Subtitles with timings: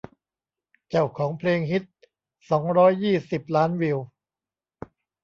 [0.89, 1.83] เจ้าของเพลงฮิต
[2.49, 3.97] สองร้อยยี่สิบ ล้านวิว